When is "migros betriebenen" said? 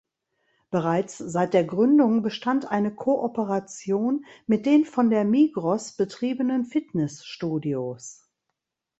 5.25-6.65